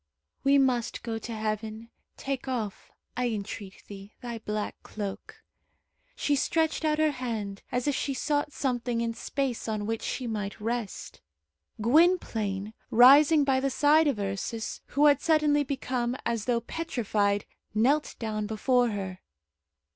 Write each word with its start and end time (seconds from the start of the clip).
"We 0.43 0.57
must 0.57 1.03
go 1.03 1.19
to 1.19 1.31
heaven. 1.35 1.91
Take 2.17 2.47
off, 2.47 2.89
I 3.15 3.27
entreat 3.29 3.83
thee, 3.85 4.15
Thy 4.19 4.39
black 4.39 4.81
cloak." 4.81 5.43
She 6.15 6.35
stretched 6.35 6.83
out 6.83 6.97
her 6.97 7.11
hand, 7.11 7.61
as 7.71 7.87
if 7.87 7.93
she 7.93 8.15
sought 8.15 8.51
something 8.51 8.99
in 8.99 9.13
space 9.13 9.67
on 9.67 9.85
which 9.85 10.01
she 10.01 10.25
might 10.25 10.59
rest. 10.59 11.21
Gwynplaine, 11.79 12.73
rising 12.89 13.43
by 13.43 13.59
the 13.59 13.69
side 13.69 14.07
of 14.07 14.17
Ursus, 14.17 14.81
who 14.87 15.05
had 15.05 15.21
suddenly 15.21 15.63
become 15.63 16.15
as 16.25 16.45
though 16.45 16.61
petrified, 16.61 17.45
knelt 17.75 18.15
down 18.17 18.47
before 18.47 18.89
her. 18.89 19.19